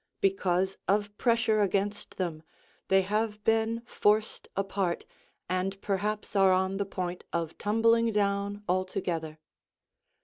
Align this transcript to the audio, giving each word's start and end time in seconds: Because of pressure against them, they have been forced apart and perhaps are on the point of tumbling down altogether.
Because 0.19 0.79
of 0.87 1.15
pressure 1.19 1.61
against 1.61 2.17
them, 2.17 2.41
they 2.87 3.03
have 3.03 3.43
been 3.43 3.83
forced 3.85 4.47
apart 4.55 5.05
and 5.47 5.79
perhaps 5.79 6.35
are 6.35 6.53
on 6.53 6.77
the 6.77 6.87
point 6.87 7.23
of 7.31 7.55
tumbling 7.59 8.11
down 8.11 8.63
altogether. 8.67 9.37